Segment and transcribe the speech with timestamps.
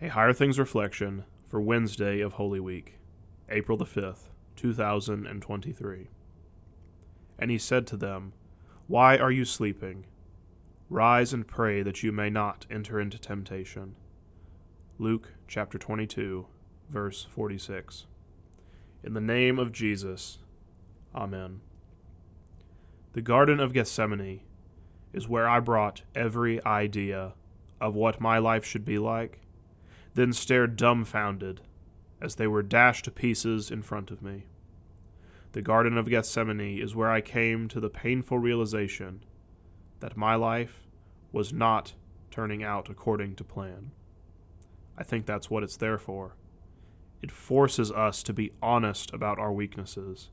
[0.00, 3.00] A Higher Things Reflection for Wednesday of Holy Week,
[3.48, 6.10] April the 5th, 2023.
[7.36, 8.32] And he said to them,
[8.86, 10.06] Why are you sleeping?
[10.88, 13.96] Rise and pray that you may not enter into temptation.
[15.00, 16.46] Luke chapter 22,
[16.88, 18.06] verse 46.
[19.02, 20.38] In the name of Jesus,
[21.12, 21.60] Amen.
[23.14, 24.42] The Garden of Gethsemane
[25.12, 27.32] is where I brought every idea
[27.80, 29.40] of what my life should be like
[30.18, 31.60] then stared dumbfounded
[32.20, 34.42] as they were dashed to pieces in front of me.
[35.52, 39.22] The Garden of Gethsemane is where I came to the painful realization
[40.00, 40.88] that my life
[41.30, 41.94] was not
[42.32, 43.92] turning out according to plan.
[44.96, 46.34] I think that's what it's there for.
[47.22, 50.30] It forces us to be honest about our weaknesses.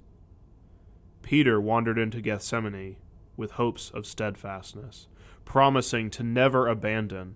[1.22, 2.96] Peter wandered into Gethsemane
[3.38, 5.08] with hopes of steadfastness,
[5.46, 7.36] promising to never abandon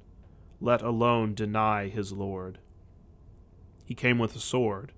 [0.62, 2.60] let alone deny his Lord.
[3.86, 4.92] He came with a sword,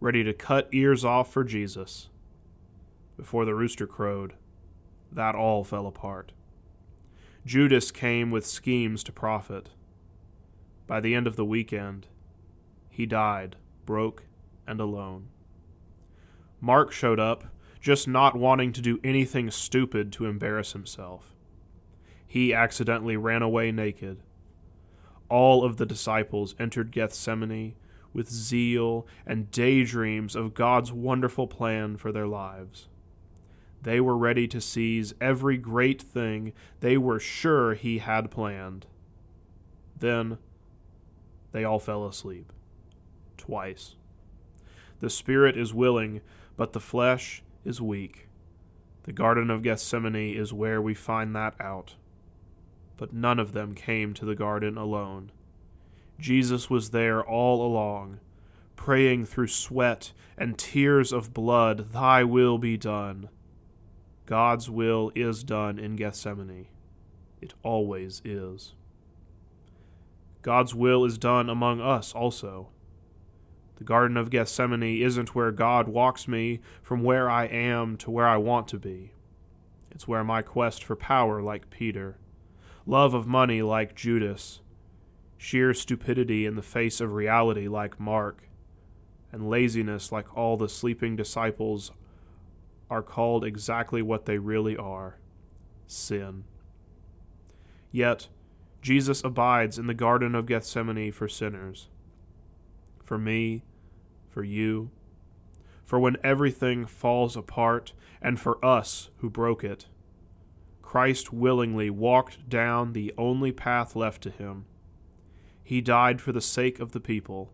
[0.00, 2.08] ready to cut ears off for Jesus.
[3.16, 4.34] Before the rooster crowed,
[5.10, 6.32] that all fell apart.
[7.46, 9.70] Judas came with schemes to profit.
[10.86, 12.06] By the end of the weekend,
[12.90, 13.56] he died,
[13.86, 14.24] broke
[14.66, 15.28] and alone.
[16.60, 17.44] Mark showed up,
[17.80, 21.34] just not wanting to do anything stupid to embarrass himself.
[22.26, 24.22] He accidentally ran away naked
[25.28, 27.74] all of the disciples entered Gethsemane
[28.12, 32.88] with zeal and daydreams of God's wonderful plan for their lives.
[33.82, 38.86] They were ready to seize every great thing they were sure He had planned.
[39.98, 40.38] Then
[41.52, 42.52] they all fell asleep.
[43.36, 43.94] Twice.
[45.00, 46.22] The spirit is willing,
[46.56, 48.28] but the flesh is weak.
[49.04, 51.94] The Garden of Gethsemane is where we find that out
[52.98, 55.32] but none of them came to the garden alone.
[56.20, 58.20] Jesus was there all along,
[58.76, 63.30] praying through sweat and tears of blood, Thy will be done.
[64.26, 66.66] God's will is done in Gethsemane.
[67.40, 68.74] It always is.
[70.42, 72.68] God's will is done among us also.
[73.76, 78.26] The Garden of Gethsemane isn't where God walks me from where I am to where
[78.26, 79.12] I want to be.
[79.90, 82.18] It's where my quest for power, like Peter,
[82.88, 84.62] love of money like Judas,
[85.36, 88.48] sheer stupidity in the face of reality like Mark,
[89.30, 91.92] and laziness like all the sleeping disciples
[92.88, 95.18] are called exactly what they really are
[95.86, 96.44] sin.
[97.92, 98.28] Yet,
[98.80, 101.88] Jesus abides in the Garden of Gethsemane for sinners.
[103.02, 103.64] For me,
[104.30, 104.90] for you,
[105.84, 109.86] for when everything falls apart, and for us who broke it.
[110.88, 114.64] Christ willingly walked down the only path left to him.
[115.62, 117.52] He died for the sake of the people,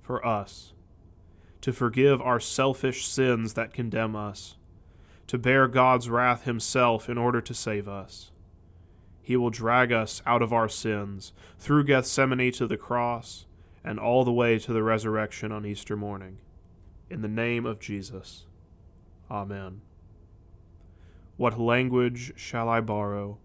[0.00, 0.72] for us,
[1.60, 4.56] to forgive our selfish sins that condemn us,
[5.28, 8.32] to bear God's wrath himself in order to save us.
[9.22, 13.46] He will drag us out of our sins, through Gethsemane to the cross,
[13.84, 16.38] and all the way to the resurrection on Easter morning.
[17.08, 18.46] In the name of Jesus.
[19.30, 19.82] Amen.
[21.42, 23.38] What language shall I borrow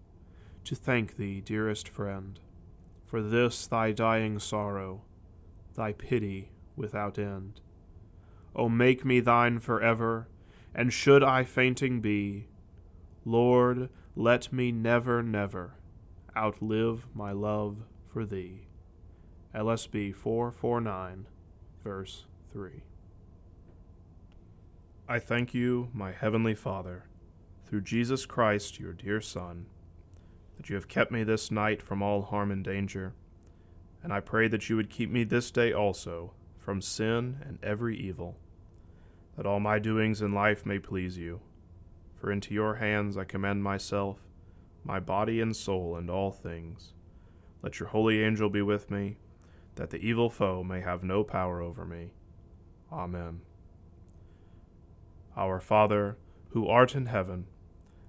[0.62, 2.38] to thank thee, dearest friend,
[3.04, 5.02] for this thy dying sorrow,
[5.74, 7.60] thy pity without end?
[8.54, 10.28] O make me thine for ever,
[10.72, 12.46] and should I fainting be,
[13.24, 15.74] Lord, let me never, never
[16.36, 18.68] outlive my love for thee.
[19.52, 21.26] LSB 449,
[21.82, 22.84] verse 3.
[25.08, 27.07] I thank you, my heavenly Father
[27.68, 29.66] through Jesus Christ, your dear Son,
[30.56, 33.12] that you have kept me this night from all harm and danger.
[34.02, 37.94] And I pray that you would keep me this day also from sin and every
[37.98, 38.38] evil,
[39.36, 41.40] that all my doings in life may please you.
[42.16, 44.18] For into your hands I commend myself,
[44.82, 46.94] my body and soul, and all things.
[47.62, 49.18] Let your holy angel be with me,
[49.74, 52.12] that the evil foe may have no power over me.
[52.90, 53.42] Amen.
[55.36, 56.16] Our Father,
[56.50, 57.46] who art in heaven,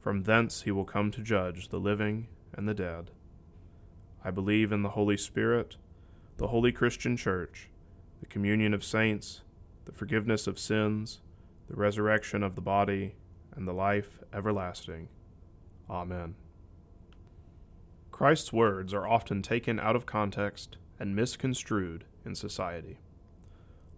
[0.00, 3.10] From thence he will come to judge the living and the dead.
[4.24, 5.76] I believe in the Holy Spirit,
[6.38, 7.68] the holy Christian Church,
[8.20, 9.42] the communion of saints,
[9.84, 11.20] the forgiveness of sins,
[11.68, 13.14] the resurrection of the body,
[13.54, 15.08] and the life everlasting.
[15.88, 16.34] Amen.
[18.10, 22.98] Christ's words are often taken out of context and misconstrued in society.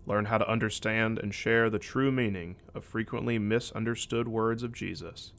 [0.04, 5.32] Learn how to understand and share the true meaning of frequently misunderstood words of Jesus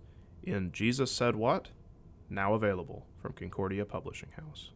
[0.44, 1.69] in Jesus Said What?
[2.30, 4.72] Now available from Concordia Publishing House.